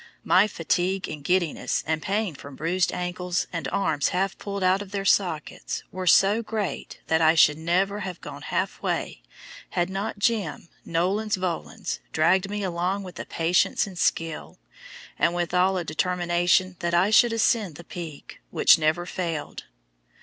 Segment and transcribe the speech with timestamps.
[0.25, 5.05] My fatigue, giddiness, and pain from bruised ankles, and arms half pulled out of their
[5.05, 9.21] sockets, were so great that I should never have gone halfway
[9.69, 14.57] had not "Jim," nolens volens, dragged me along with a patience and skill,
[15.19, 19.65] and withal a determination that I should ascend the Peak, which never failed.